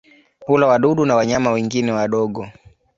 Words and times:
Hula 0.45 0.67
wadudu 0.67 1.05
na 1.05 1.15
wanyama 1.15 1.51
wengine 1.51 1.91
wadogo. 1.91 2.47